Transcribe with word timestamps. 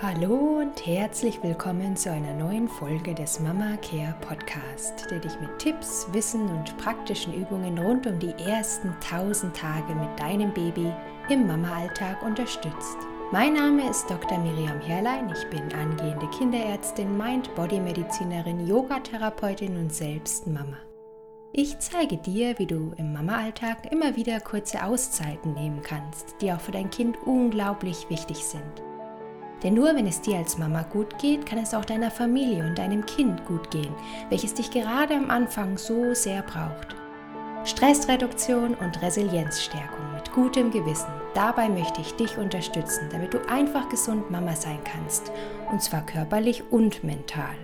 Hallo 0.00 0.60
und 0.60 0.86
herzlich 0.86 1.42
willkommen 1.42 1.96
zu 1.96 2.12
einer 2.12 2.32
neuen 2.32 2.68
Folge 2.68 3.16
des 3.16 3.40
Mama 3.40 3.76
Care 3.78 4.14
Podcast, 4.20 5.10
der 5.10 5.18
dich 5.18 5.32
mit 5.40 5.58
Tipps, 5.58 6.06
Wissen 6.12 6.48
und 6.50 6.78
praktischen 6.78 7.34
Übungen 7.34 7.76
rund 7.78 8.06
um 8.06 8.16
die 8.20 8.32
ersten 8.44 8.90
1000 8.90 9.56
Tage 9.56 9.96
mit 9.96 10.20
deinem 10.20 10.54
Baby 10.54 10.92
im 11.28 11.48
Mama-Alltag 11.48 12.22
unterstützt. 12.22 12.96
Mein 13.32 13.54
Name 13.54 13.90
ist 13.90 14.08
Dr. 14.08 14.38
Miriam 14.38 14.80
Herrlein. 14.80 15.32
Ich 15.36 15.50
bin 15.50 15.64
angehende 15.72 16.28
Kinderärztin, 16.30 17.18
Mind-Body-Medizinerin, 17.18 18.68
Yogatherapeutin 18.68 19.76
und 19.78 19.92
selbst 19.92 20.46
Mama. 20.46 20.76
Ich 21.52 21.76
zeige 21.80 22.18
dir, 22.18 22.56
wie 22.60 22.66
du 22.66 22.92
im 22.98 23.12
Mama-Alltag 23.12 23.90
immer 23.90 24.14
wieder 24.14 24.38
kurze 24.38 24.84
Auszeiten 24.84 25.54
nehmen 25.54 25.82
kannst, 25.82 26.36
die 26.40 26.52
auch 26.52 26.60
für 26.60 26.70
dein 26.70 26.90
Kind 26.90 27.18
unglaublich 27.26 28.08
wichtig 28.08 28.44
sind. 28.44 28.87
Denn 29.62 29.74
nur 29.74 29.94
wenn 29.94 30.06
es 30.06 30.20
dir 30.20 30.38
als 30.38 30.58
Mama 30.58 30.82
gut 30.82 31.18
geht, 31.18 31.46
kann 31.46 31.58
es 31.58 31.74
auch 31.74 31.84
deiner 31.84 32.10
Familie 32.10 32.64
und 32.64 32.78
deinem 32.78 33.04
Kind 33.06 33.44
gut 33.44 33.70
gehen, 33.70 33.94
welches 34.30 34.54
dich 34.54 34.70
gerade 34.70 35.14
am 35.14 35.30
Anfang 35.30 35.76
so 35.76 36.14
sehr 36.14 36.42
braucht. 36.42 36.96
Stressreduktion 37.64 38.74
und 38.74 39.02
Resilienzstärkung 39.02 40.14
mit 40.14 40.32
gutem 40.32 40.70
Gewissen. 40.70 41.10
Dabei 41.34 41.68
möchte 41.68 42.00
ich 42.00 42.14
dich 42.14 42.38
unterstützen, 42.38 43.08
damit 43.10 43.34
du 43.34 43.38
einfach 43.48 43.88
gesund 43.88 44.30
Mama 44.30 44.54
sein 44.54 44.78
kannst, 44.84 45.32
und 45.70 45.82
zwar 45.82 46.06
körperlich 46.06 46.62
und 46.70 47.02
mental. 47.02 47.56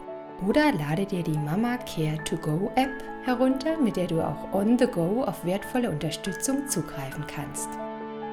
oder 0.46 0.72
lade 0.72 1.06
dir 1.06 1.22
die 1.22 1.38
Mama 1.38 1.76
Care 1.78 2.22
to 2.24 2.36
Go 2.36 2.70
App 2.74 3.02
herunter, 3.24 3.78
mit 3.78 3.96
der 3.96 4.06
du 4.06 4.20
auch 4.20 4.52
on 4.52 4.78
the 4.78 4.86
go 4.86 5.24
auf 5.24 5.44
wertvolle 5.44 5.90
Unterstützung 5.90 6.68
zugreifen 6.68 7.24
kannst. 7.26 7.68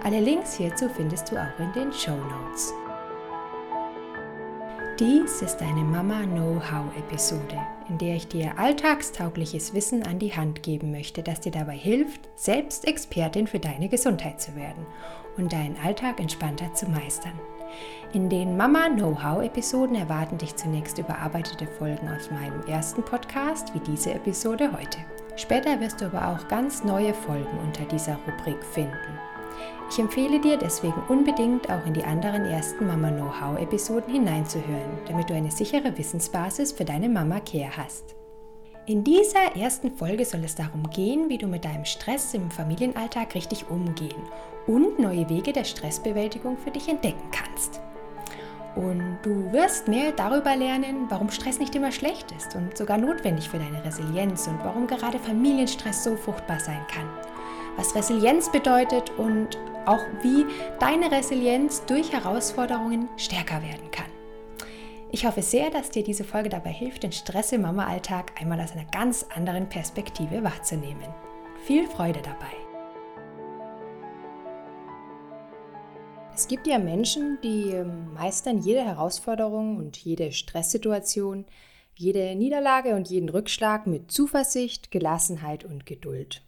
Alle 0.03 0.19
Links 0.19 0.55
hierzu 0.55 0.89
findest 0.89 1.31
du 1.31 1.37
auch 1.37 1.59
in 1.59 1.71
den 1.73 1.93
Show 1.93 2.15
Notes. 2.15 2.73
Dies 4.99 5.41
ist 5.41 5.61
eine 5.61 5.81
Mama 5.81 6.21
Know-how-Episode, 6.25 7.57
in 7.89 7.97
der 7.97 8.17
ich 8.17 8.27
dir 8.27 8.59
alltagstaugliches 8.59 9.73
Wissen 9.73 10.03
an 10.03 10.19
die 10.19 10.35
Hand 10.35 10.61
geben 10.61 10.91
möchte, 10.91 11.23
das 11.23 11.39
dir 11.39 11.51
dabei 11.51 11.75
hilft, 11.75 12.29
selbst 12.35 12.87
Expertin 12.87 13.47
für 13.47 13.59
deine 13.59 13.89
Gesundheit 13.89 14.39
zu 14.39 14.55
werden 14.55 14.85
und 15.37 15.53
deinen 15.53 15.75
Alltag 15.83 16.19
entspannter 16.19 16.73
zu 16.75 16.87
meistern. 16.87 17.39
In 18.13 18.27
den 18.27 18.57
Mama 18.57 18.89
Know-how-Episoden 18.89 19.95
erwarten 19.95 20.37
dich 20.37 20.55
zunächst 20.57 20.97
überarbeitete 20.97 21.65
Folgen 21.65 22.09
aus 22.09 22.29
meinem 22.29 22.61
ersten 22.67 23.03
Podcast, 23.03 23.73
wie 23.73 23.79
diese 23.79 24.13
Episode 24.13 24.69
heute. 24.73 24.97
Später 25.37 25.79
wirst 25.79 26.01
du 26.01 26.05
aber 26.05 26.27
auch 26.27 26.47
ganz 26.49 26.83
neue 26.83 27.13
Folgen 27.13 27.57
unter 27.65 27.85
dieser 27.85 28.17
Rubrik 28.27 28.61
finden. 28.63 29.17
Ich 29.89 29.97
empfehle 29.97 30.41
dir 30.41 30.57
deswegen 30.57 31.01
unbedingt 31.07 31.69
auch 31.69 31.85
in 31.85 31.93
die 31.93 32.03
anderen 32.03 32.45
ersten 32.45 32.85
Mama 32.85 33.11
Know-how-Episoden 33.11 34.11
hineinzuhören, 34.11 34.99
damit 35.07 35.29
du 35.29 35.33
eine 35.33 35.51
sichere 35.51 35.97
Wissensbasis 35.97 36.73
für 36.73 36.85
deine 36.85 37.07
Mama 37.07 37.39
Care 37.39 37.77
hast. 37.77 38.15
In 38.87 39.03
dieser 39.03 39.55
ersten 39.55 39.91
Folge 39.91 40.25
soll 40.25 40.43
es 40.43 40.55
darum 40.55 40.89
gehen, 40.89 41.29
wie 41.29 41.37
du 41.37 41.47
mit 41.47 41.63
deinem 41.63 41.85
Stress 41.85 42.33
im 42.33 42.51
Familienalltag 42.51 43.35
richtig 43.35 43.69
umgehen 43.69 44.21
und 44.71 44.99
neue 44.99 45.27
Wege 45.29 45.51
der 45.51 45.65
Stressbewältigung 45.65 46.57
für 46.57 46.71
dich 46.71 46.87
entdecken 46.87 47.29
kannst. 47.31 47.81
Und 48.75 49.17
du 49.21 49.51
wirst 49.51 49.89
mehr 49.89 50.13
darüber 50.13 50.55
lernen, 50.55 51.07
warum 51.09 51.29
Stress 51.29 51.59
nicht 51.59 51.75
immer 51.75 51.91
schlecht 51.91 52.31
ist 52.31 52.55
und 52.55 52.77
sogar 52.77 52.97
notwendig 52.97 53.49
für 53.49 53.59
deine 53.59 53.83
Resilienz 53.83 54.47
und 54.47 54.63
warum 54.63 54.87
gerade 54.87 55.19
Familienstress 55.19 56.05
so 56.05 56.15
fruchtbar 56.15 56.61
sein 56.61 56.79
kann. 56.89 57.09
Was 57.75 57.93
Resilienz 57.95 58.49
bedeutet 58.49 59.11
und 59.17 59.57
auch 59.85 59.99
wie 60.21 60.45
deine 60.79 61.11
Resilienz 61.11 61.83
durch 61.85 62.13
Herausforderungen 62.13 63.09
stärker 63.17 63.61
werden 63.61 63.91
kann. 63.91 64.05
Ich 65.11 65.25
hoffe 65.25 65.41
sehr, 65.41 65.69
dass 65.69 65.89
dir 65.89 66.03
diese 66.03 66.23
Folge 66.23 66.47
dabei 66.47 66.71
hilft, 66.71 67.03
den 67.03 67.11
Stress 67.11 67.51
im 67.51 67.63
Mama-Alltag 67.63 68.31
einmal 68.39 68.61
aus 68.61 68.71
einer 68.71 68.85
ganz 68.85 69.25
anderen 69.35 69.67
Perspektive 69.67 70.45
wahrzunehmen. 70.45 71.07
Viel 71.65 71.87
Freude 71.87 72.21
dabei! 72.21 72.70
Es 76.41 76.47
gibt 76.47 76.65
ja 76.65 76.79
Menschen, 76.79 77.37
die 77.43 77.69
ähm, 77.69 78.15
meistern 78.15 78.57
jede 78.57 78.83
Herausforderung 78.83 79.77
und 79.77 79.95
jede 79.95 80.31
Stresssituation, 80.31 81.45
jede 81.93 82.35
Niederlage 82.35 82.95
und 82.95 83.07
jeden 83.07 83.29
Rückschlag 83.29 83.85
mit 83.85 84.09
Zuversicht, 84.09 84.89
Gelassenheit 84.89 85.65
und 85.65 85.85
Geduld. 85.85 86.41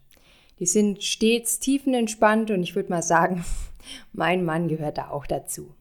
Die 0.58 0.66
sind 0.66 1.04
stets 1.04 1.60
tiefenentspannt 1.60 2.50
und 2.50 2.64
ich 2.64 2.74
würde 2.74 2.90
mal 2.90 3.04
sagen, 3.04 3.44
mein 4.12 4.44
Mann 4.44 4.66
gehört 4.66 4.98
da 4.98 5.10
auch 5.10 5.26
dazu. 5.26 5.76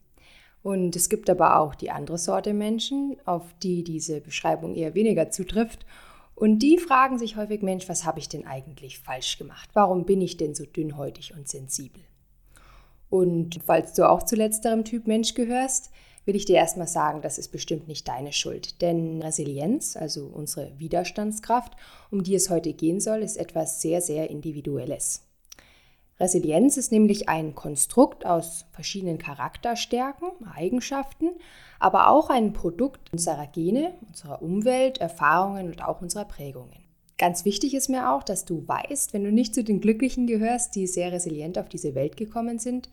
Und 0.61 0.95
es 0.95 1.09
gibt 1.09 1.27
aber 1.27 1.59
auch 1.59 1.73
die 1.73 1.89
andere 1.89 2.19
Sorte 2.19 2.53
Menschen, 2.53 3.17
auf 3.25 3.41
die 3.63 3.83
diese 3.83 4.21
Beschreibung 4.21 4.75
eher 4.75 4.93
weniger 4.93 5.31
zutrifft. 5.31 5.87
Und 6.35 6.59
die 6.59 6.77
fragen 6.77 7.17
sich 7.17 7.35
häufig, 7.35 7.63
Mensch, 7.63 7.89
was 7.89 8.05
habe 8.05 8.19
ich 8.19 8.29
denn 8.29 8.45
eigentlich 8.45 8.99
falsch 8.99 9.39
gemacht? 9.39 9.71
Warum 9.73 10.05
bin 10.05 10.21
ich 10.21 10.37
denn 10.37 10.53
so 10.53 10.65
dünnhäutig 10.65 11.33
und 11.35 11.47
sensibel? 11.47 12.03
Und 13.13 13.59
falls 13.63 13.93
du 13.93 14.09
auch 14.09 14.23
zu 14.23 14.35
letzterem 14.35 14.85
Typ 14.85 15.05
Mensch 15.05 15.35
gehörst, 15.35 15.91
will 16.25 16.35
ich 16.35 16.45
dir 16.45 16.55
erstmal 16.55 16.87
sagen, 16.87 17.21
das 17.21 17.37
ist 17.37 17.49
bestimmt 17.49 17.87
nicht 17.87 18.07
deine 18.07 18.33
Schuld. 18.33 18.81
Denn 18.81 19.21
Resilienz, 19.21 19.95
also 19.95 20.25
unsere 20.25 20.71
Widerstandskraft, 20.79 21.73
um 22.09 22.23
die 22.23 22.33
es 22.33 22.49
heute 22.49 22.73
gehen 22.73 22.99
soll, 22.99 23.19
ist 23.19 23.37
etwas 23.37 23.83
sehr, 23.83 24.01
sehr 24.01 24.31
Individuelles. 24.31 25.27
Resilienz 26.19 26.75
ist 26.77 26.91
nämlich 26.91 27.29
ein 27.29 27.53
Konstrukt 27.53 28.25
aus 28.25 28.65
verschiedenen 28.71 29.19
Charakterstärken, 29.19 30.29
Eigenschaften, 30.51 31.33
aber 31.79 32.09
auch 32.09 32.31
ein 32.31 32.51
Produkt 32.51 33.13
unserer 33.13 33.45
Gene, 33.45 33.93
unserer 34.07 34.41
Umwelt, 34.41 34.97
Erfahrungen 34.97 35.67
und 35.67 35.85
auch 35.85 36.01
unserer 36.01 36.25
Prägungen. 36.25 36.82
Ganz 37.17 37.45
wichtig 37.45 37.73
ist 37.75 37.89
mir 37.89 38.11
auch, 38.11 38.23
dass 38.23 38.45
du 38.45 38.67
weißt, 38.67 39.13
wenn 39.13 39.23
du 39.23 39.31
nicht 39.31 39.53
zu 39.53 39.63
den 39.63 39.81
Glücklichen 39.81 40.27
gehörst, 40.27 40.75
die 40.75 40.87
sehr 40.87 41.11
resilient 41.11 41.57
auf 41.57 41.69
diese 41.69 41.95
Welt 41.95 42.17
gekommen 42.17 42.59
sind, 42.59 42.89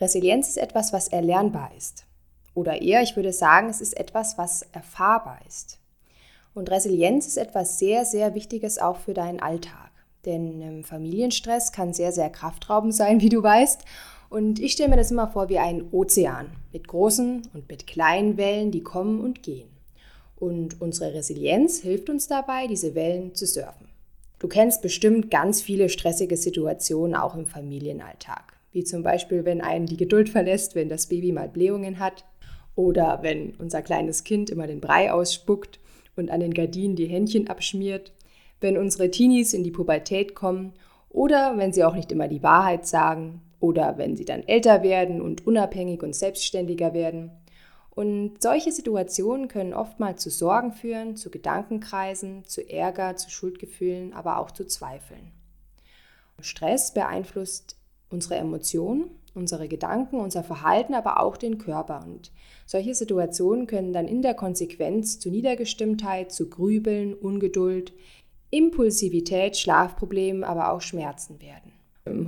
Resilienz 0.00 0.48
ist 0.48 0.58
etwas, 0.58 0.92
was 0.92 1.08
erlernbar 1.08 1.70
ist. 1.76 2.04
Oder 2.54 2.82
eher, 2.82 3.02
ich 3.02 3.16
würde 3.16 3.32
sagen, 3.32 3.68
es 3.68 3.80
ist 3.80 3.96
etwas, 3.96 4.38
was 4.38 4.62
erfahrbar 4.72 5.38
ist. 5.46 5.78
Und 6.52 6.70
Resilienz 6.70 7.26
ist 7.26 7.36
etwas 7.36 7.78
sehr, 7.78 8.04
sehr 8.04 8.34
Wichtiges 8.34 8.78
auch 8.78 8.98
für 8.98 9.14
deinen 9.14 9.40
Alltag. 9.40 9.90
Denn 10.24 10.60
ähm, 10.60 10.84
Familienstress 10.84 11.72
kann 11.72 11.92
sehr, 11.92 12.12
sehr 12.12 12.30
kraftraubend 12.30 12.94
sein, 12.94 13.20
wie 13.20 13.28
du 13.28 13.42
weißt. 13.42 13.82
Und 14.30 14.58
ich 14.58 14.72
stelle 14.72 14.90
mir 14.90 14.96
das 14.96 15.10
immer 15.10 15.28
vor 15.28 15.48
wie 15.48 15.58
ein 15.58 15.88
Ozean 15.92 16.50
mit 16.72 16.88
großen 16.88 17.42
und 17.52 17.68
mit 17.68 17.86
kleinen 17.86 18.36
Wellen, 18.36 18.72
die 18.72 18.82
kommen 18.82 19.20
und 19.20 19.42
gehen. 19.42 19.68
Und 20.44 20.80
unsere 20.80 21.14
Resilienz 21.14 21.80
hilft 21.80 22.10
uns 22.10 22.26
dabei, 22.28 22.66
diese 22.66 22.94
Wellen 22.94 23.34
zu 23.34 23.46
surfen. 23.46 23.88
Du 24.38 24.48
kennst 24.48 24.82
bestimmt 24.82 25.30
ganz 25.30 25.62
viele 25.62 25.88
stressige 25.88 26.36
Situationen 26.36 27.14
auch 27.14 27.34
im 27.34 27.46
Familienalltag. 27.46 28.52
Wie 28.72 28.84
zum 28.84 29.02
Beispiel, 29.02 29.44
wenn 29.44 29.60
einen 29.60 29.86
die 29.86 29.96
Geduld 29.96 30.28
verlässt, 30.28 30.74
wenn 30.74 30.88
das 30.88 31.06
Baby 31.06 31.32
mal 31.32 31.48
Blähungen 31.48 31.98
hat. 31.98 32.24
Oder 32.76 33.20
wenn 33.22 33.54
unser 33.58 33.82
kleines 33.82 34.24
Kind 34.24 34.50
immer 34.50 34.66
den 34.66 34.80
Brei 34.80 35.12
ausspuckt 35.12 35.78
und 36.16 36.30
an 36.30 36.40
den 36.40 36.52
Gardinen 36.52 36.96
die 36.96 37.06
Händchen 37.06 37.48
abschmiert 37.48 38.12
wenn 38.64 38.78
unsere 38.78 39.10
Teenies 39.10 39.52
in 39.52 39.62
die 39.62 39.70
Pubertät 39.70 40.34
kommen 40.34 40.72
oder 41.10 41.56
wenn 41.58 41.72
sie 41.72 41.84
auch 41.84 41.94
nicht 41.94 42.10
immer 42.10 42.28
die 42.28 42.42
Wahrheit 42.42 42.86
sagen 42.86 43.42
oder 43.60 43.98
wenn 43.98 44.16
sie 44.16 44.24
dann 44.24 44.42
älter 44.42 44.82
werden 44.82 45.20
und 45.20 45.46
unabhängig 45.46 46.02
und 46.02 46.16
selbstständiger 46.16 46.94
werden. 46.94 47.30
Und 47.94 48.42
solche 48.42 48.72
Situationen 48.72 49.48
können 49.48 49.72
oftmals 49.72 50.22
zu 50.22 50.30
Sorgen 50.30 50.72
führen, 50.72 51.16
zu 51.16 51.30
Gedankenkreisen, 51.30 52.44
zu 52.44 52.68
Ärger, 52.68 53.16
zu 53.16 53.30
Schuldgefühlen, 53.30 54.12
aber 54.12 54.38
auch 54.38 54.50
zu 54.50 54.66
Zweifeln. 54.66 55.30
Stress 56.40 56.92
beeinflusst 56.92 57.76
unsere 58.10 58.36
Emotionen, 58.36 59.10
unsere 59.34 59.68
Gedanken, 59.68 60.20
unser 60.20 60.42
Verhalten, 60.42 60.94
aber 60.94 61.20
auch 61.20 61.36
den 61.36 61.58
Körper. 61.58 62.04
Und 62.04 62.32
solche 62.66 62.94
Situationen 62.94 63.66
können 63.66 63.92
dann 63.92 64.08
in 64.08 64.22
der 64.22 64.34
Konsequenz 64.34 65.18
zu 65.18 65.30
Niedergestimmtheit, 65.30 66.32
zu 66.32 66.48
Grübeln, 66.48 67.14
Ungeduld, 67.14 67.92
Impulsivität, 68.50 69.56
Schlafproblemen, 69.56 70.44
aber 70.44 70.72
auch 70.72 70.80
Schmerzen 70.80 71.40
werden. 71.40 71.72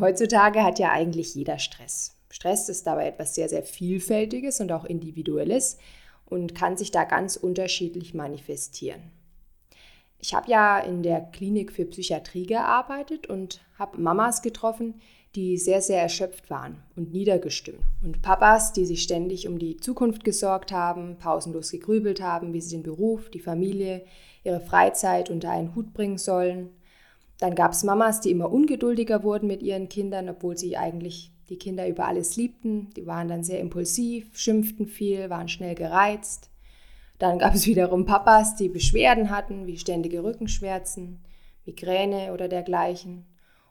Heutzutage 0.00 0.62
hat 0.62 0.78
ja 0.78 0.90
eigentlich 0.90 1.34
jeder 1.34 1.58
Stress. 1.58 2.15
Stress 2.36 2.68
ist 2.68 2.86
dabei 2.86 3.08
etwas 3.08 3.34
sehr, 3.34 3.48
sehr 3.48 3.62
Vielfältiges 3.62 4.60
und 4.60 4.70
auch 4.70 4.84
Individuelles 4.84 5.78
und 6.26 6.54
kann 6.54 6.76
sich 6.76 6.90
da 6.90 7.04
ganz 7.04 7.36
unterschiedlich 7.36 8.12
manifestieren. 8.12 9.10
Ich 10.18 10.34
habe 10.34 10.50
ja 10.50 10.78
in 10.78 11.02
der 11.02 11.22
Klinik 11.32 11.72
für 11.72 11.86
Psychiatrie 11.86 12.44
gearbeitet 12.44 13.26
und 13.26 13.62
habe 13.78 13.98
Mamas 13.98 14.42
getroffen, 14.42 15.00
die 15.34 15.56
sehr, 15.56 15.80
sehr 15.80 16.02
erschöpft 16.02 16.50
waren 16.50 16.82
und 16.94 17.10
niedergestimmt. 17.10 17.80
Und 18.02 18.20
Papas, 18.20 18.74
die 18.74 18.84
sich 18.84 19.02
ständig 19.02 19.48
um 19.48 19.58
die 19.58 19.78
Zukunft 19.78 20.22
gesorgt 20.22 20.72
haben, 20.72 21.16
pausenlos 21.16 21.70
gegrübelt 21.70 22.20
haben, 22.20 22.52
wie 22.52 22.60
sie 22.60 22.76
den 22.76 22.82
Beruf, 22.82 23.30
die 23.30 23.40
Familie, 23.40 24.04
ihre 24.44 24.60
Freizeit 24.60 25.30
unter 25.30 25.50
einen 25.50 25.74
Hut 25.74 25.94
bringen 25.94 26.18
sollen. 26.18 26.68
Dann 27.38 27.54
gab 27.54 27.72
es 27.72 27.82
Mamas, 27.82 28.20
die 28.20 28.30
immer 28.30 28.52
ungeduldiger 28.52 29.22
wurden 29.22 29.46
mit 29.46 29.62
ihren 29.62 29.88
Kindern, 29.88 30.28
obwohl 30.28 30.58
sie 30.58 30.76
eigentlich 30.76 31.32
die 31.48 31.58
Kinder 31.58 31.88
über 31.88 32.06
alles 32.06 32.36
liebten. 32.36 32.90
Die 32.96 33.06
waren 33.06 33.28
dann 33.28 33.44
sehr 33.44 33.60
impulsiv, 33.60 34.36
schimpften 34.36 34.86
viel, 34.86 35.30
waren 35.30 35.48
schnell 35.48 35.74
gereizt. 35.74 36.50
Dann 37.18 37.38
gab 37.38 37.54
es 37.54 37.66
wiederum 37.66 38.04
Papas, 38.04 38.56
die 38.56 38.68
Beschwerden 38.68 39.30
hatten, 39.30 39.66
wie 39.66 39.78
ständige 39.78 40.22
Rückenschmerzen, 40.22 41.20
Migräne 41.64 42.32
oder 42.32 42.48
dergleichen. 42.48 43.26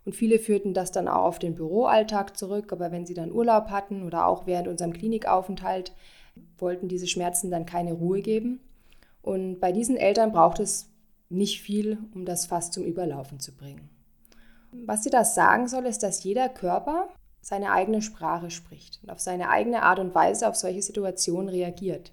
Und 0.06 0.16
viele 0.16 0.38
führten 0.38 0.74
das 0.74 0.92
dann 0.92 1.08
auch 1.08 1.24
auf 1.24 1.40
den 1.40 1.56
Büroalltag 1.56 2.38
zurück, 2.38 2.72
aber 2.72 2.92
wenn 2.92 3.08
sie 3.08 3.16
dann 3.16 3.32
Urlaub 3.32 3.70
hatten 3.70 4.04
oder 4.04 4.28
auch 4.28 4.46
während 4.46 4.68
unserem 4.68 4.94
Klinikaufenthalt, 4.94 5.94
wollten 6.58 6.88
diese 6.88 7.08
Schmerzen 7.08 7.50
dann 7.50 7.66
keine 7.66 7.94
Ruhe 7.94 8.22
geben. 8.22 8.60
Und 9.22 9.60
bei 9.60 9.72
diesen 9.72 9.98
Eltern 9.98 10.32
braucht 10.32 10.60
es 10.60 10.92
nicht 11.30 11.62
viel, 11.62 11.98
um 12.14 12.26
das 12.26 12.46
Fass 12.46 12.70
zum 12.70 12.84
Überlaufen 12.84 13.40
zu 13.40 13.56
bringen. 13.56 13.90
Was 14.86 15.02
dir 15.02 15.10
das 15.10 15.34
sagen 15.34 15.68
soll, 15.68 15.86
ist, 15.86 16.04
dass 16.04 16.24
jeder 16.24 16.50
Körper 16.50 17.10
seine 17.46 17.72
eigene 17.74 18.02
Sprache 18.02 18.50
spricht 18.50 18.98
und 19.04 19.12
auf 19.12 19.20
seine 19.20 19.52
eigene 19.52 19.84
Art 19.84 20.00
und 20.00 20.16
Weise 20.16 20.50
auf 20.50 20.56
solche 20.56 20.82
Situationen 20.82 21.48
reagiert. 21.48 22.12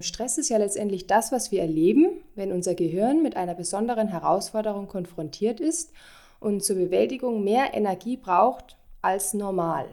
Stress 0.00 0.38
ist 0.38 0.48
ja 0.48 0.56
letztendlich 0.56 1.06
das, 1.06 1.30
was 1.30 1.52
wir 1.52 1.60
erleben, 1.60 2.06
wenn 2.36 2.52
unser 2.52 2.74
Gehirn 2.74 3.22
mit 3.22 3.36
einer 3.36 3.54
besonderen 3.54 4.08
Herausforderung 4.08 4.88
konfrontiert 4.88 5.60
ist 5.60 5.92
und 6.40 6.64
zur 6.64 6.76
Bewältigung 6.76 7.44
mehr 7.44 7.74
Energie 7.74 8.16
braucht 8.16 8.78
als 9.02 9.34
normal. 9.34 9.84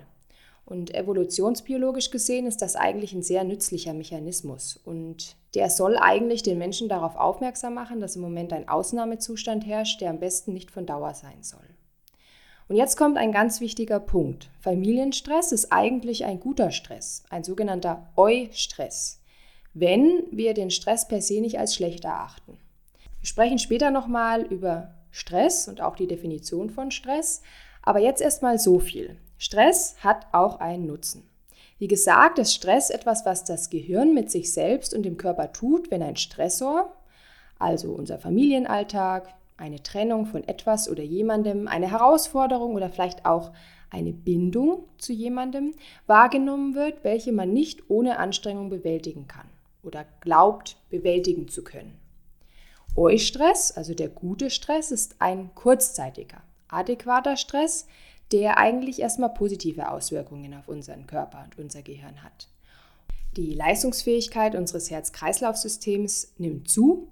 Und 0.65 0.95
evolutionsbiologisch 0.95 2.09
gesehen 2.09 2.47
ist 2.47 2.61
das 2.61 2.77
eigentlich 2.77 3.11
ein 3.11 3.21
sehr 3.21 3.43
nützlicher 3.43 3.93
Mechanismus. 3.93 4.79
Und 4.85 5.35
der 5.55 5.69
soll 5.69 5.97
eigentlich 5.97 6.41
den 6.41 6.57
Menschen 6.57 6.87
darauf 6.87 7.17
aufmerksam 7.17 7.73
machen, 7.73 7.99
dass 7.99 8.15
im 8.15 8.21
Moment 8.21 8.53
ein 8.53 8.69
Ausnahmezustand 8.69 9.65
herrscht, 9.65 9.99
der 9.99 10.11
am 10.11 10.21
besten 10.21 10.53
nicht 10.53 10.71
von 10.71 10.85
Dauer 10.85 11.13
sein 11.15 11.43
soll. 11.43 11.67
Und 12.69 12.75
jetzt 12.75 12.97
kommt 12.97 13.17
ein 13.17 13.31
ganz 13.31 13.61
wichtiger 13.61 13.99
Punkt. 13.99 14.51
Familienstress 14.61 15.51
ist 15.51 15.71
eigentlich 15.71 16.25
ein 16.25 16.39
guter 16.39 16.69
Stress, 16.69 17.23
ein 17.31 17.43
sogenannter 17.43 18.07
Eu-Stress, 18.15 19.21
wenn 19.73 20.23
wir 20.29 20.53
den 20.53 20.69
Stress 20.69 21.07
per 21.07 21.19
se 21.19 21.41
nicht 21.41 21.57
als 21.57 21.73
schlecht 21.73 22.05
erachten. 22.05 22.59
Wir 23.21 23.27
sprechen 23.27 23.57
später 23.57 23.89
nochmal 23.89 24.43
über 24.43 24.93
Stress 25.09 25.67
und 25.67 25.81
auch 25.81 25.95
die 25.95 26.05
Definition 26.05 26.69
von 26.69 26.91
Stress. 26.91 27.41
Aber 27.81 27.99
jetzt 27.99 28.21
erstmal 28.21 28.59
so 28.59 28.77
viel. 28.77 29.17
Stress 29.39 29.95
hat 30.03 30.27
auch 30.31 30.59
einen 30.59 30.85
Nutzen. 30.85 31.27
Wie 31.79 31.87
gesagt, 31.87 32.37
ist 32.37 32.53
Stress 32.53 32.91
etwas, 32.91 33.25
was 33.25 33.45
das 33.45 33.71
Gehirn 33.71 34.13
mit 34.13 34.29
sich 34.29 34.53
selbst 34.53 34.93
und 34.93 35.03
dem 35.03 35.17
Körper 35.17 35.53
tut, 35.53 35.89
wenn 35.89 36.03
ein 36.03 36.17
Stressor, 36.17 36.93
also 37.57 37.93
unser 37.93 38.19
Familienalltag, 38.19 39.33
eine 39.59 39.83
Trennung 39.83 40.25
von 40.25 40.47
etwas 40.47 40.89
oder 40.89 41.03
jemandem, 41.03 41.67
eine 41.67 41.91
Herausforderung 41.91 42.75
oder 42.75 42.89
vielleicht 42.89 43.25
auch 43.25 43.51
eine 43.89 44.13
Bindung 44.13 44.85
zu 44.97 45.13
jemandem 45.13 45.73
wahrgenommen 46.07 46.75
wird, 46.75 47.03
welche 47.03 47.31
man 47.31 47.51
nicht 47.51 47.89
ohne 47.89 48.19
Anstrengung 48.19 48.69
bewältigen 48.69 49.27
kann 49.27 49.47
oder 49.83 50.05
glaubt 50.21 50.77
bewältigen 50.89 51.47
zu 51.47 51.63
können. 51.63 51.97
Eustress, 52.95 53.71
also 53.71 53.93
der 53.93 54.09
gute 54.09 54.49
Stress, 54.49 54.91
ist 54.91 55.15
ein 55.19 55.53
kurzzeitiger, 55.55 56.41
adäquater 56.67 57.37
Stress, 57.37 57.87
der 58.31 58.57
eigentlich 58.57 58.99
erstmal 58.99 59.29
positive 59.29 59.89
Auswirkungen 59.89 60.53
auf 60.53 60.67
unseren 60.67 61.07
Körper 61.07 61.43
und 61.45 61.57
unser 61.57 61.81
Gehirn 61.81 62.23
hat. 62.23 62.47
Die 63.37 63.53
Leistungsfähigkeit 63.53 64.55
unseres 64.55 64.91
Herz-Kreislauf-Systems 64.91 66.33
nimmt 66.37 66.69
zu, 66.69 67.07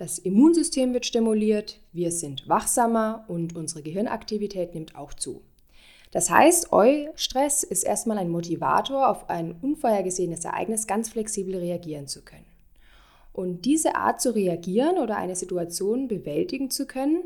das 0.00 0.18
Immunsystem 0.18 0.94
wird 0.94 1.04
stimuliert, 1.04 1.78
wir 1.92 2.10
sind 2.10 2.48
wachsamer 2.48 3.26
und 3.28 3.54
unsere 3.54 3.82
Gehirnaktivität 3.82 4.72
nimmt 4.72 4.96
auch 4.96 5.12
zu. 5.12 5.42
Das 6.10 6.30
heißt, 6.30 6.72
Eustress 6.72 7.64
ist 7.64 7.82
erstmal 7.82 8.16
ein 8.16 8.30
Motivator, 8.30 9.10
auf 9.10 9.28
ein 9.28 9.54
unvorhergesehenes 9.60 10.46
Ereignis 10.46 10.86
ganz 10.86 11.10
flexibel 11.10 11.54
reagieren 11.54 12.06
zu 12.06 12.22
können. 12.22 12.46
Und 13.34 13.66
diese 13.66 13.94
Art 13.94 14.22
zu 14.22 14.34
reagieren 14.34 14.96
oder 14.96 15.18
eine 15.18 15.36
Situation 15.36 16.08
bewältigen 16.08 16.70
zu 16.70 16.86
können, 16.86 17.24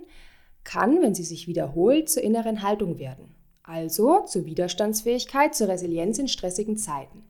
kann, 0.64 1.00
wenn 1.00 1.14
sie 1.14 1.22
sich 1.22 1.46
wiederholt, 1.46 2.08
zur 2.08 2.24
inneren 2.24 2.62
Haltung 2.62 2.98
werden. 2.98 3.36
Also 3.62 4.22
zur 4.26 4.46
Widerstandsfähigkeit, 4.46 5.54
zur 5.54 5.68
Resilienz 5.68 6.18
in 6.18 6.26
stressigen 6.26 6.76
Zeiten. 6.76 7.22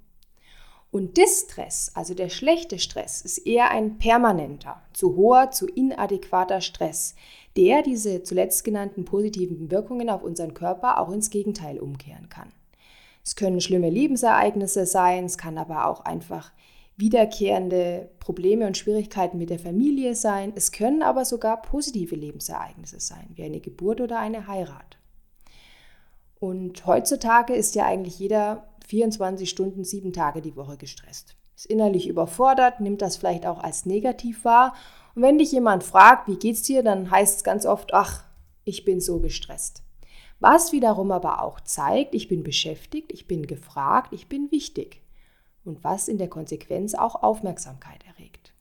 Und 0.94 1.16
Distress, 1.16 1.90
also 1.94 2.14
der 2.14 2.28
schlechte 2.28 2.78
Stress, 2.78 3.20
ist 3.20 3.38
eher 3.38 3.72
ein 3.72 3.98
permanenter, 3.98 4.80
zu 4.92 5.16
hoher, 5.16 5.50
zu 5.50 5.66
inadäquater 5.66 6.60
Stress, 6.60 7.16
der 7.56 7.82
diese 7.82 8.22
zuletzt 8.22 8.62
genannten 8.62 9.04
positiven 9.04 9.72
Wirkungen 9.72 10.08
auf 10.08 10.22
unseren 10.22 10.54
Körper 10.54 11.00
auch 11.00 11.10
ins 11.10 11.30
Gegenteil 11.30 11.80
umkehren 11.80 12.28
kann. 12.28 12.52
Es 13.24 13.34
können 13.34 13.60
schlimme 13.60 13.90
Lebensereignisse 13.90 14.86
sein, 14.86 15.24
es 15.24 15.36
kann 15.36 15.58
aber 15.58 15.88
auch 15.88 16.02
einfach 16.02 16.52
wiederkehrende 16.96 18.08
Probleme 18.20 18.64
und 18.64 18.76
Schwierigkeiten 18.76 19.36
mit 19.36 19.50
der 19.50 19.58
Familie 19.58 20.14
sein. 20.14 20.52
Es 20.54 20.70
können 20.70 21.02
aber 21.02 21.24
sogar 21.24 21.60
positive 21.60 22.14
Lebensereignisse 22.14 23.00
sein, 23.00 23.30
wie 23.34 23.42
eine 23.42 23.58
Geburt 23.58 24.00
oder 24.00 24.20
eine 24.20 24.46
Heirat. 24.46 24.96
Und 26.38 26.86
heutzutage 26.86 27.52
ist 27.52 27.74
ja 27.74 27.84
eigentlich 27.84 28.20
jeder 28.20 28.68
24 28.86 29.48
Stunden, 29.48 29.84
sieben 29.84 30.12
Tage 30.12 30.42
die 30.42 30.56
Woche 30.56 30.76
gestresst. 30.76 31.36
Ist 31.56 31.66
innerlich 31.66 32.08
überfordert, 32.08 32.80
nimmt 32.80 33.02
das 33.02 33.16
vielleicht 33.16 33.46
auch 33.46 33.62
als 33.62 33.86
negativ 33.86 34.44
wahr. 34.44 34.74
Und 35.14 35.22
wenn 35.22 35.38
dich 35.38 35.52
jemand 35.52 35.84
fragt, 35.84 36.28
wie 36.28 36.36
geht's 36.36 36.62
dir, 36.62 36.82
dann 36.82 37.10
heißt 37.10 37.38
es 37.38 37.44
ganz 37.44 37.66
oft, 37.66 37.94
ach, 37.94 38.24
ich 38.64 38.84
bin 38.84 39.00
so 39.00 39.20
gestresst. 39.20 39.82
Was 40.40 40.72
wiederum 40.72 41.12
aber 41.12 41.42
auch 41.42 41.60
zeigt, 41.60 42.14
ich 42.14 42.28
bin 42.28 42.42
beschäftigt, 42.42 43.12
ich 43.12 43.26
bin 43.26 43.46
gefragt, 43.46 44.12
ich 44.12 44.28
bin 44.28 44.50
wichtig 44.50 45.00
und 45.64 45.82
was 45.84 46.08
in 46.08 46.18
der 46.18 46.28
Konsequenz 46.28 46.94
auch 46.94 47.22
Aufmerksamkeit 47.22 48.04
erregt. 48.06 48.52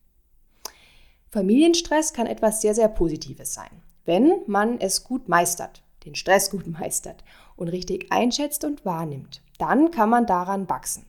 Familienstress 1.30 2.14
kann 2.14 2.28
etwas 2.28 2.62
sehr, 2.62 2.76
sehr 2.76 2.88
Positives 2.88 3.54
sein, 3.54 3.82
wenn 4.06 4.44
man 4.46 4.80
es 4.80 5.04
gut 5.04 5.28
meistert, 5.28 5.84
den 6.06 6.16
Stress 6.16 6.52
gut 6.52 6.68
meistert 6.80 7.24
und 7.56 7.70
richtig 7.70 8.12
einschätzt 8.12 8.64
und 8.64 8.86
wahrnimmt. 8.86 9.43
Dann 9.64 9.92
kann 9.92 10.10
man 10.10 10.26
daran 10.26 10.68
wachsen. 10.68 11.06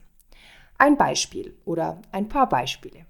Ein 0.77 0.95
Beispiel 0.95 1.57
oder 1.65 2.01
ein 2.13 2.29
paar 2.29 2.47
Beispiele. 2.47 3.05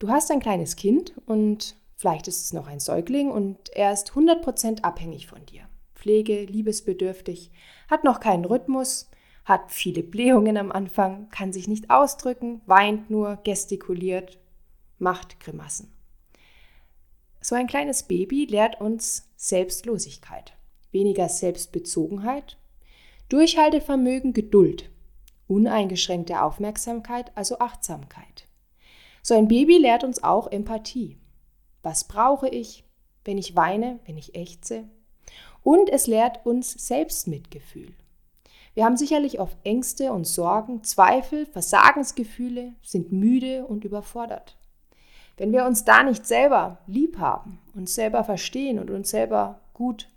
Du 0.00 0.08
hast 0.08 0.32
ein 0.32 0.40
kleines 0.40 0.74
Kind 0.74 1.12
und 1.26 1.76
vielleicht 1.94 2.26
ist 2.26 2.42
es 2.42 2.52
noch 2.52 2.66
ein 2.66 2.80
Säugling 2.80 3.30
und 3.30 3.70
er 3.70 3.92
ist 3.92 4.10
100% 4.14 4.82
abhängig 4.82 5.28
von 5.28 5.46
dir. 5.46 5.68
Pflege, 5.94 6.42
liebesbedürftig, 6.42 7.52
hat 7.88 8.02
noch 8.02 8.18
keinen 8.18 8.44
Rhythmus, 8.44 9.08
hat 9.44 9.70
viele 9.70 10.02
Blähungen 10.02 10.56
am 10.56 10.72
Anfang, 10.72 11.28
kann 11.30 11.52
sich 11.52 11.68
nicht 11.68 11.88
ausdrücken, 11.88 12.62
weint 12.66 13.10
nur, 13.10 13.36
gestikuliert, 13.44 14.40
macht 14.98 15.38
Grimassen. 15.38 15.92
So 17.40 17.54
ein 17.54 17.68
kleines 17.68 18.02
Baby 18.02 18.46
lehrt 18.46 18.80
uns 18.80 19.28
Selbstlosigkeit, 19.36 20.54
weniger 20.90 21.28
Selbstbezogenheit, 21.28 22.56
Durchhaltevermögen, 23.32 24.34
Geduld, 24.34 24.90
uneingeschränkte 25.48 26.42
Aufmerksamkeit, 26.42 27.32
also 27.34 27.60
Achtsamkeit. 27.60 28.46
So 29.22 29.32
ein 29.32 29.48
Baby 29.48 29.78
lehrt 29.78 30.04
uns 30.04 30.22
auch 30.22 30.52
Empathie. 30.52 31.16
Was 31.82 32.04
brauche 32.04 32.46
ich, 32.50 32.84
wenn 33.24 33.38
ich 33.38 33.56
weine, 33.56 34.00
wenn 34.04 34.18
ich 34.18 34.34
ächze? 34.34 34.84
Und 35.62 35.88
es 35.88 36.06
lehrt 36.06 36.44
uns 36.44 36.72
Selbstmitgefühl. 36.72 37.94
Wir 38.74 38.84
haben 38.84 38.98
sicherlich 38.98 39.40
oft 39.40 39.56
Ängste 39.64 40.12
und 40.12 40.26
Sorgen, 40.26 40.84
Zweifel, 40.84 41.46
Versagensgefühle, 41.46 42.74
sind 42.82 43.12
müde 43.12 43.64
und 43.64 43.86
überfordert. 43.86 44.58
Wenn 45.38 45.52
wir 45.52 45.64
uns 45.64 45.86
da 45.86 46.02
nicht 46.02 46.26
selber 46.26 46.80
lieb 46.86 47.16
haben, 47.16 47.60
uns 47.74 47.94
selber 47.94 48.24
verstehen 48.24 48.78
und 48.78 48.90
uns 48.90 49.08
selber 49.08 49.62
gut 49.72 50.10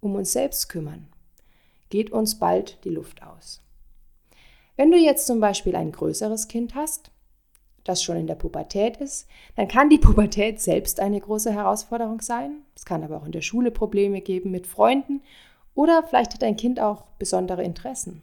um 0.00 0.14
uns 0.14 0.32
selbst 0.32 0.70
kümmern, 0.70 1.08
geht 1.90 2.10
uns 2.10 2.38
bald 2.38 2.78
die 2.84 2.90
Luft 2.90 3.22
aus. 3.22 3.62
Wenn 4.76 4.90
du 4.90 4.98
jetzt 4.98 5.26
zum 5.26 5.40
Beispiel 5.40 5.74
ein 5.74 5.92
größeres 5.92 6.48
Kind 6.48 6.74
hast, 6.74 7.10
das 7.84 8.02
schon 8.02 8.16
in 8.16 8.26
der 8.26 8.34
Pubertät 8.34 8.98
ist, 8.98 9.28
dann 9.54 9.68
kann 9.68 9.88
die 9.88 9.98
Pubertät 9.98 10.60
selbst 10.60 11.00
eine 11.00 11.20
große 11.20 11.52
Herausforderung 11.52 12.20
sein. 12.20 12.62
Es 12.74 12.84
kann 12.84 13.02
aber 13.02 13.16
auch 13.16 13.24
in 13.24 13.32
der 13.32 13.42
Schule 13.42 13.70
Probleme 13.70 14.20
geben 14.20 14.50
mit 14.50 14.66
Freunden 14.66 15.22
oder 15.74 16.02
vielleicht 16.02 16.34
hat 16.34 16.42
dein 16.42 16.56
Kind 16.56 16.80
auch 16.80 17.04
besondere 17.18 17.62
Interessen. 17.62 18.22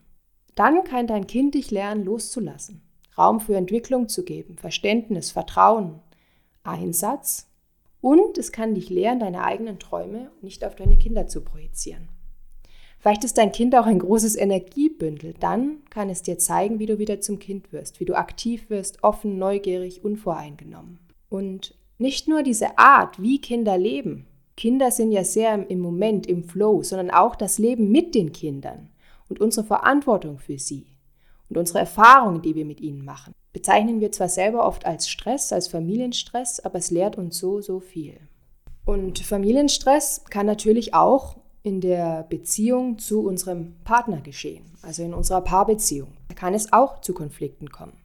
Dann 0.55 0.83
kann 0.83 1.07
dein 1.07 1.27
Kind 1.27 1.55
dich 1.55 1.71
lernen, 1.71 2.03
loszulassen, 2.03 2.81
Raum 3.17 3.39
für 3.39 3.55
Entwicklung 3.55 4.09
zu 4.09 4.23
geben, 4.23 4.57
Verständnis, 4.57 5.31
Vertrauen, 5.31 6.01
Einsatz 6.63 7.47
und 8.01 8.37
es 8.37 8.51
kann 8.51 8.75
dich 8.75 8.89
lernen, 8.89 9.21
deine 9.21 9.43
eigenen 9.43 9.79
Träume 9.79 10.29
nicht 10.41 10.65
auf 10.65 10.75
deine 10.75 10.97
Kinder 10.97 11.27
zu 11.27 11.41
projizieren. 11.41 12.09
Vielleicht 13.03 13.25
ist 13.25 13.37
dein 13.37 13.51
Kind 13.51 13.75
auch 13.75 13.85
ein 13.85 13.99
großes 13.99 14.37
Energiebündel. 14.37 15.33
Dann 15.37 15.79
kann 15.89 16.09
es 16.09 16.21
dir 16.21 16.39
zeigen, 16.39 16.79
wie 16.79 16.85
du 16.85 16.99
wieder 16.99 17.19
zum 17.19 17.37
Kind 17.37 17.73
wirst, 17.73 17.99
wie 17.99 18.05
du 18.05 18.15
aktiv 18.15 18.69
wirst, 18.69 19.03
offen, 19.03 19.37
neugierig, 19.37 20.05
unvoreingenommen. 20.05 20.99
Und 21.27 21.75
nicht 21.97 22.29
nur 22.29 22.43
diese 22.43 22.77
Art, 22.77 23.21
wie 23.21 23.41
Kinder 23.41 23.77
leben. 23.77 24.25
Kinder 24.55 24.89
sind 24.89 25.11
ja 25.11 25.25
sehr 25.25 25.69
im 25.69 25.81
Moment, 25.81 26.27
im 26.27 26.45
Flow, 26.45 26.81
sondern 26.81 27.11
auch 27.11 27.35
das 27.35 27.59
Leben 27.59 27.91
mit 27.91 28.15
den 28.15 28.31
Kindern 28.31 28.87
und 29.27 29.41
unsere 29.41 29.67
Verantwortung 29.67 30.39
für 30.39 30.57
sie 30.57 30.85
und 31.49 31.57
unsere 31.57 31.79
Erfahrungen, 31.79 32.41
die 32.41 32.55
wir 32.55 32.63
mit 32.63 32.79
ihnen 32.79 33.03
machen. 33.03 33.33
Bezeichnen 33.51 33.99
wir 33.99 34.13
zwar 34.13 34.29
selber 34.29 34.65
oft 34.65 34.85
als 34.85 35.09
Stress, 35.09 35.51
als 35.51 35.67
Familienstress, 35.67 36.61
aber 36.61 36.77
es 36.77 36.89
lehrt 36.89 37.17
uns 37.17 37.37
so, 37.37 37.59
so 37.59 37.81
viel. 37.81 38.17
Und 38.85 39.19
Familienstress 39.19 40.23
kann 40.29 40.45
natürlich 40.45 40.93
auch 40.93 41.42
in 41.63 41.79
der 41.79 42.23
Beziehung 42.29 42.99
zu 42.99 43.25
unserem 43.25 43.75
Partner 43.85 44.19
geschehen, 44.19 44.65
also 44.81 45.01
in 45.01 45.13
unserer 45.13 45.41
Paarbeziehung. 45.41 46.09
Da 46.27 46.35
kann 46.35 46.53
es 46.53 46.73
auch 46.73 46.99
zu 46.99 47.13
Konflikten 47.13 47.69
kommen. 47.69 47.97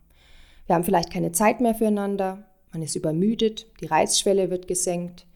Wir 0.66 0.76
haben 0.76 0.84
vielleicht 0.84 1.12
keine 1.12 1.32
Zeit 1.32 1.60
mehr 1.60 1.74
füreinander, 1.74 2.44
man 2.72 2.82
ist 2.82 2.94
übermüdet, 2.94 3.66
die 3.80 3.86
Reizschwelle 3.86 4.50
wird 4.50 4.68
gesenkt. 4.68 5.26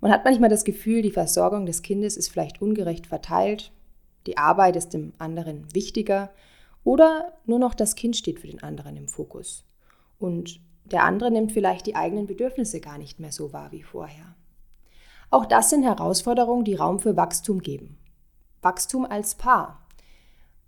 Man 0.00 0.10
hat 0.10 0.24
manchmal 0.24 0.48
das 0.48 0.64
Gefühl, 0.64 1.02
die 1.02 1.10
Versorgung 1.10 1.66
des 1.66 1.82
Kindes 1.82 2.16
ist 2.16 2.28
vielleicht 2.28 2.60
ungerecht 2.60 3.06
verteilt, 3.06 3.70
die 4.26 4.38
Arbeit 4.38 4.76
ist 4.76 4.90
dem 4.90 5.12
anderen 5.18 5.72
wichtiger 5.74 6.30
oder 6.82 7.34
nur 7.44 7.58
noch 7.58 7.74
das 7.74 7.94
Kind 7.94 8.16
steht 8.16 8.40
für 8.40 8.46
den 8.46 8.62
anderen 8.62 8.96
im 8.96 9.08
Fokus. 9.08 9.64
Und 10.18 10.60
der 10.86 11.04
andere 11.04 11.30
nimmt 11.30 11.52
vielleicht 11.52 11.86
die 11.86 11.94
eigenen 11.94 12.26
Bedürfnisse 12.26 12.80
gar 12.80 12.98
nicht 12.98 13.20
mehr 13.20 13.32
so 13.32 13.52
wahr 13.52 13.70
wie 13.72 13.82
vorher. 13.82 14.34
Auch 15.30 15.46
das 15.46 15.70
sind 15.70 15.84
Herausforderungen, 15.84 16.64
die 16.64 16.74
Raum 16.74 16.98
für 16.98 17.16
Wachstum 17.16 17.60
geben. 17.60 17.98
Wachstum 18.62 19.04
als 19.04 19.36
Paar. 19.36 19.86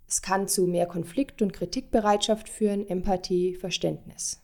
Es 0.07 0.21
kann 0.21 0.47
zu 0.47 0.67
mehr 0.67 0.85
Konflikt- 0.85 1.41
und 1.41 1.53
Kritikbereitschaft 1.53 2.47
führen, 2.47 2.87
Empathie, 2.87 3.55
Verständnis. 3.55 4.41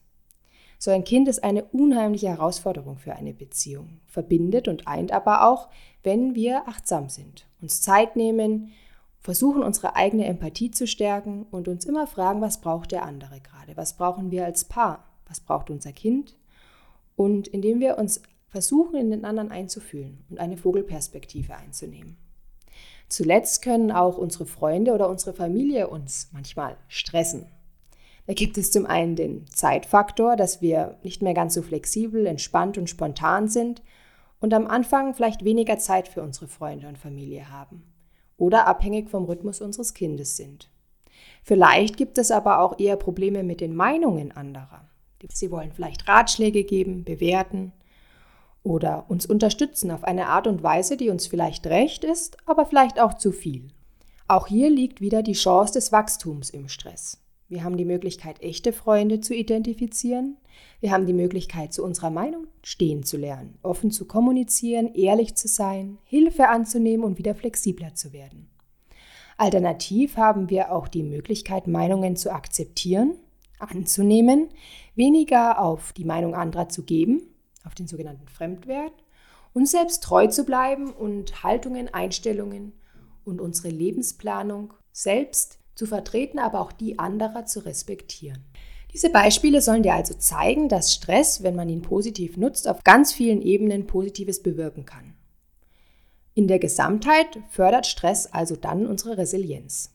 So 0.78 0.92
ein 0.92 1.04
Kind 1.04 1.28
ist 1.28 1.44
eine 1.44 1.66
unheimliche 1.66 2.30
Herausforderung 2.30 2.98
für 2.98 3.14
eine 3.14 3.34
Beziehung, 3.34 4.00
verbindet 4.08 4.68
und 4.68 4.88
eint 4.88 5.12
aber 5.12 5.48
auch, 5.48 5.70
wenn 6.04 6.36
wir 6.36 6.68
achtsam 6.68 7.10
sind, 7.10 7.48
uns 7.62 7.82
Zeit 7.82 8.16
nehmen, 8.16 8.72
versuchen 9.20 9.62
unsere 9.62 9.96
eigene 9.96 10.26
Empathie 10.26 10.72
zu 10.72 10.88
stärken 10.88 11.46
und 11.52 11.68
uns 11.68 11.86
immer 11.86 12.08
fragen, 12.08 12.40
was 12.42 12.62
braucht 12.62 12.92
der 12.94 13.04
andere 13.04 13.42
gerade, 13.42 13.76
was 13.76 13.98
brauchen 13.98 14.32
wir 14.32 14.46
als 14.46 14.66
Paar, 14.66 15.06
was 15.28 15.42
braucht 15.42 15.70
unser 15.70 15.92
Kind 15.92 16.38
und 17.18 17.50
indem 17.50 17.82
wir 17.82 17.98
uns 17.98 18.22
versuchen, 18.50 18.96
in 18.96 19.12
den 19.12 19.26
anderen 19.26 19.52
einzufühlen 19.52 20.24
und 20.30 20.40
eine 20.40 20.58
Vogelperspektive 20.58 21.56
einzunehmen. 21.56 22.18
Zuletzt 23.08 23.62
können 23.62 23.92
auch 23.92 24.18
unsere 24.18 24.46
Freunde 24.46 24.94
oder 24.94 25.10
unsere 25.10 25.34
Familie 25.34 25.88
uns 25.88 26.30
manchmal 26.32 26.78
stressen. 26.88 27.48
Da 28.28 28.34
gibt 28.34 28.60
es 28.60 28.72
zum 28.72 28.86
einen 28.86 29.16
den 29.16 29.48
Zeitfaktor, 29.48 30.36
dass 30.36 30.62
wir 30.62 30.98
nicht 31.02 31.24
mehr 31.24 31.34
ganz 31.34 31.56
so 31.56 31.64
flexibel, 31.64 32.28
entspannt 32.28 32.78
und 32.78 32.88
spontan 32.88 33.48
sind 33.48 33.82
und 34.40 34.54
am 34.54 34.68
Anfang 34.68 35.16
vielleicht 35.16 35.44
weniger 35.44 35.80
Zeit 35.80 36.08
für 36.08 36.22
unsere 36.22 36.48
Freunde 36.48 36.88
und 36.88 37.00
Familie 37.00 37.52
haben 37.52 37.84
oder 38.38 38.68
abhängig 38.68 39.10
vom 39.10 39.26
Rhythmus 39.26 39.62
unseres 39.62 39.96
Kindes 39.96 40.38
sind. 40.38 40.70
Vielleicht 41.44 41.98
gibt 41.98 42.20
es 42.20 42.30
aber 42.30 42.60
auch 42.60 42.80
eher 42.80 42.96
Probleme 42.96 43.44
mit 43.44 43.62
den 43.62 43.76
Meinungen 43.76 44.32
anderer. 44.32 44.88
Sie 45.32 45.50
wollen 45.50 45.72
vielleicht 45.72 46.08
Ratschläge 46.08 46.64
geben, 46.64 47.04
bewerten 47.04 47.74
oder 48.70 49.06
uns 49.10 49.26
unterstützen 49.26 49.90
auf 49.90 50.04
eine 50.04 50.28
Art 50.28 50.46
und 50.46 50.62
Weise, 50.62 50.96
die 50.96 51.10
uns 51.10 51.26
vielleicht 51.26 51.66
recht 51.66 52.04
ist, 52.04 52.38
aber 52.46 52.68
vielleicht 52.68 53.00
auch 53.00 53.16
zu 53.16 53.32
viel. 53.32 53.70
Auch 54.28 54.46
hier 54.46 54.70
liegt 54.70 55.02
wieder 55.02 55.24
die 55.24 55.34
Chance 55.34 55.74
des 55.74 55.92
Wachstums 55.92 56.52
im 56.52 56.68
Stress. 56.68 57.18
Wir 57.48 57.64
haben 57.64 57.78
die 57.78 57.86
Möglichkeit, 57.86 58.44
echte 58.44 58.72
Freunde 58.72 59.22
zu 59.22 59.34
identifizieren. 59.34 60.38
Wir 60.82 60.92
haben 60.92 61.08
die 61.08 61.14
Möglichkeit, 61.14 61.74
zu 61.74 61.84
unserer 61.84 62.12
Meinung 62.12 62.46
stehen 62.62 63.02
zu 63.02 63.18
lernen, 63.18 63.58
offen 63.64 63.90
zu 63.90 64.06
kommunizieren, 64.06 64.94
ehrlich 64.94 65.34
zu 65.34 65.48
sein, 65.48 65.98
Hilfe 66.04 66.48
anzunehmen 66.50 67.04
und 67.04 67.18
wieder 67.18 67.34
flexibler 67.34 67.96
zu 67.96 68.14
werden. 68.14 68.52
Alternativ 69.38 70.16
haben 70.16 70.52
wir 70.52 70.72
auch 70.72 70.88
die 70.88 71.02
Möglichkeit, 71.02 71.66
Meinungen 71.66 72.16
zu 72.16 72.32
akzeptieren, 72.32 73.18
anzunehmen, 73.58 74.50
weniger 74.94 75.60
auf 75.60 75.92
die 75.94 76.06
Meinung 76.06 76.36
anderer 76.36 76.70
zu 76.70 76.84
geben 76.84 77.24
auf 77.66 77.76
den 77.76 77.88
sogenannten 77.88 78.28
Fremdwert, 78.28 78.94
uns 79.54 79.72
selbst 79.72 80.04
treu 80.04 80.28
zu 80.28 80.46
bleiben 80.46 80.92
und 80.92 81.44
Haltungen, 81.44 81.94
Einstellungen 81.94 82.74
und 83.26 83.42
unsere 83.42 83.70
Lebensplanung 83.70 84.74
selbst 84.92 85.60
zu 85.76 85.86
vertreten, 85.86 86.40
aber 86.40 86.60
auch 86.62 86.72
die 86.72 87.00
anderer 87.00 87.46
zu 87.46 87.66
respektieren. 87.66 88.44
Diese 88.94 89.10
Beispiele 89.10 89.62
sollen 89.62 89.84
dir 89.84 89.94
also 89.94 90.16
zeigen, 90.16 90.68
dass 90.68 90.94
Stress, 90.94 91.44
wenn 91.44 91.56
man 91.56 91.70
ihn 91.70 91.82
positiv 91.82 92.38
nutzt, 92.38 92.68
auf 92.68 92.84
ganz 92.84 93.14
vielen 93.14 93.42
Ebenen 93.42 93.86
Positives 93.86 94.42
bewirken 94.42 94.86
kann. 94.86 95.14
In 96.34 96.48
der 96.48 96.60
Gesamtheit 96.60 97.40
fördert 97.50 97.86
Stress 97.86 98.26
also 98.26 98.56
dann 98.56 98.88
unsere 98.88 99.18
Resilienz. 99.18 99.92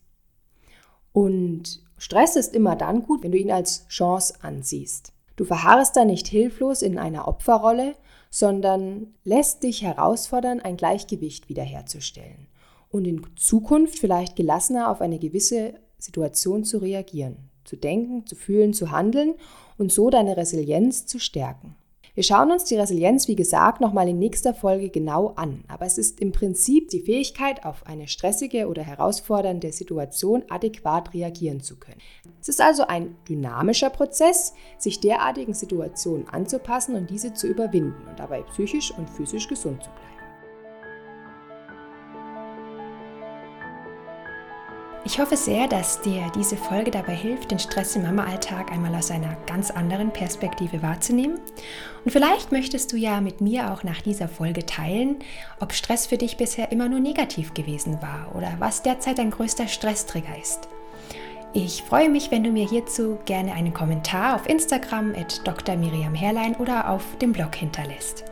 Und 1.12 1.82
Stress 1.96 2.36
ist 2.36 2.54
immer 2.54 2.76
dann 2.76 3.02
gut, 3.02 3.22
wenn 3.22 3.32
du 3.32 3.38
ihn 3.38 3.50
als 3.50 3.86
Chance 3.88 4.34
ansiehst. 4.42 5.13
Du 5.36 5.44
verharrst 5.44 5.96
da 5.96 6.04
nicht 6.04 6.28
hilflos 6.28 6.82
in 6.82 6.98
einer 6.98 7.26
Opferrolle, 7.26 7.94
sondern 8.30 9.14
lässt 9.24 9.62
dich 9.62 9.82
herausfordern, 9.82 10.60
ein 10.60 10.76
Gleichgewicht 10.76 11.48
wiederherzustellen 11.48 12.48
und 12.90 13.04
in 13.06 13.26
Zukunft 13.36 13.98
vielleicht 13.98 14.36
gelassener 14.36 14.90
auf 14.90 15.00
eine 15.00 15.18
gewisse 15.18 15.74
Situation 15.98 16.64
zu 16.64 16.78
reagieren, 16.78 17.50
zu 17.64 17.76
denken, 17.76 18.26
zu 18.26 18.36
fühlen, 18.36 18.72
zu 18.72 18.92
handeln 18.92 19.34
und 19.78 19.90
so 19.90 20.10
deine 20.10 20.36
Resilienz 20.36 21.06
zu 21.06 21.18
stärken. 21.18 21.74
Wir 22.16 22.22
schauen 22.22 22.52
uns 22.52 22.62
die 22.62 22.76
Resilienz, 22.76 23.26
wie 23.26 23.34
gesagt, 23.34 23.80
nochmal 23.80 24.08
in 24.08 24.20
nächster 24.20 24.54
Folge 24.54 24.88
genau 24.88 25.32
an. 25.34 25.64
Aber 25.66 25.84
es 25.84 25.98
ist 25.98 26.20
im 26.20 26.30
Prinzip 26.30 26.88
die 26.90 27.00
Fähigkeit, 27.00 27.64
auf 27.64 27.84
eine 27.86 28.06
stressige 28.06 28.68
oder 28.68 28.84
herausfordernde 28.84 29.72
Situation 29.72 30.44
adäquat 30.48 31.12
reagieren 31.12 31.60
zu 31.60 31.76
können. 31.76 32.00
Es 32.40 32.48
ist 32.48 32.60
also 32.60 32.86
ein 32.86 33.16
dynamischer 33.28 33.90
Prozess, 33.90 34.54
sich 34.78 35.00
derartigen 35.00 35.54
Situationen 35.54 36.28
anzupassen 36.28 36.94
und 36.94 37.10
diese 37.10 37.34
zu 37.34 37.48
überwinden 37.48 38.06
und 38.08 38.20
dabei 38.20 38.42
psychisch 38.42 38.96
und 38.96 39.10
physisch 39.10 39.48
gesund 39.48 39.82
zu 39.82 39.90
bleiben. 39.90 40.13
Ich 45.06 45.18
hoffe 45.18 45.36
sehr, 45.36 45.68
dass 45.68 46.00
dir 46.00 46.32
diese 46.34 46.56
Folge 46.56 46.90
dabei 46.90 47.14
hilft, 47.14 47.50
den 47.50 47.58
Stress 47.58 47.94
im 47.94 48.02
Mama-Alltag 48.04 48.72
einmal 48.72 48.94
aus 48.94 49.10
einer 49.10 49.36
ganz 49.46 49.70
anderen 49.70 50.10
Perspektive 50.10 50.82
wahrzunehmen. 50.82 51.40
Und 52.06 52.10
vielleicht 52.10 52.52
möchtest 52.52 52.90
du 52.90 52.96
ja 52.96 53.20
mit 53.20 53.42
mir 53.42 53.70
auch 53.70 53.82
nach 53.82 54.00
dieser 54.00 54.28
Folge 54.28 54.64
teilen, 54.64 55.16
ob 55.60 55.74
Stress 55.74 56.06
für 56.06 56.16
dich 56.16 56.38
bisher 56.38 56.72
immer 56.72 56.88
nur 56.88 57.00
negativ 57.00 57.52
gewesen 57.52 58.00
war 58.00 58.34
oder 58.34 58.54
was 58.60 58.82
derzeit 58.82 59.18
dein 59.18 59.30
größter 59.30 59.68
Stresstrigger 59.68 60.38
ist. 60.40 60.68
Ich 61.52 61.82
freue 61.82 62.08
mich, 62.08 62.30
wenn 62.30 62.42
du 62.42 62.50
mir 62.50 62.66
hierzu 62.66 63.18
gerne 63.26 63.52
einen 63.52 63.74
Kommentar 63.74 64.36
auf 64.36 64.48
Instagram 64.48 65.14
at 65.14 65.46
Dr. 65.46 65.76
Miriam 65.76 66.14
Herrlein 66.14 66.56
oder 66.56 66.88
auf 66.88 67.04
dem 67.20 67.32
Blog 67.32 67.54
hinterlässt. 67.54 68.24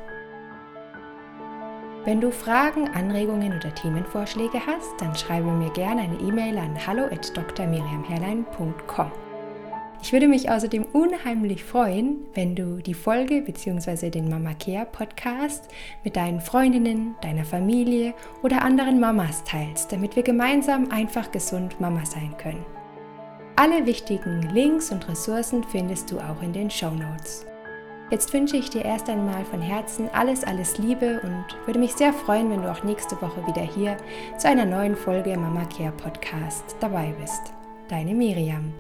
Wenn 2.05 2.21
du 2.21 2.33
Fragen, 2.33 2.89
Anregungen 2.89 3.57
oder 3.57 3.73
Themenvorschläge 3.73 4.59
hast, 4.67 5.01
dann 5.01 5.15
schreibe 5.15 5.53
mir 5.53 5.71
gerne 5.71 6.03
eine 6.03 6.19
E-Mail 6.19 6.59
an 6.59 6.77
hallo@drmiriamherlein.com. 6.85 9.13
Ich 10.03 10.13
würde 10.13 10.27
mich 10.27 10.51
außerdem 10.51 10.85
unheimlich 10.93 11.63
freuen, 11.63 12.27
wenn 12.35 12.57
du 12.57 12.83
die 12.83 12.95
Folge 12.95 13.43
bzw. 13.43 14.11
den 14.11 14.29
Mama 14.29 14.55
Care 14.55 14.89
Podcast 14.91 15.69
mit 16.03 16.17
deinen 16.17 16.41
Freundinnen, 16.41 17.15
deiner 17.23 17.45
Familie 17.45 18.15
oder 18.43 18.63
anderen 18.63 18.99
Mamas 18.99 19.45
teilst, 19.45 19.93
damit 19.93 20.17
wir 20.17 20.25
gemeinsam 20.25 20.91
einfach 20.91 21.31
gesund 21.31 21.81
Mama 21.81 22.05
sein 22.05 22.35
können. 22.37 22.67
Alle 23.55 23.87
wichtigen 23.87 24.43
Links 24.53 24.91
und 24.91 25.09
Ressourcen 25.09 25.63
findest 25.63 26.11
du 26.11 26.19
auch 26.19 26.43
in 26.43 26.53
den 26.53 26.69
Show 26.69 26.91
Notes. 26.91 27.47
Jetzt 28.13 28.35
wünsche 28.35 28.59
ich 28.59 28.69
dir 28.69 28.85
erst 28.85 29.09
einmal 29.09 29.43
von 29.47 29.63
Herzen 29.63 30.11
alles, 30.13 30.45
alles 30.45 30.77
Liebe 30.77 31.23
und 31.25 31.47
würde 31.65 31.81
mich 31.81 31.95
sehr 31.95 32.13
freuen, 32.13 32.51
wenn 32.51 32.61
du 32.61 32.71
auch 32.71 32.85
nächste 32.85 33.17
Woche 33.23 33.47
wieder 33.47 33.63
hier 33.63 33.97
zu 34.37 34.49
einer 34.49 34.67
neuen 34.67 34.97
Folge 34.97 35.35
Mama 35.35 35.65
Care 35.65 35.93
Podcast 35.93 36.77
dabei 36.79 37.15
bist. 37.19 37.55
Deine 37.89 38.13
Miriam. 38.13 38.75